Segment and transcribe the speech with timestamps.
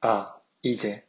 [0.00, 1.06] 啊一姐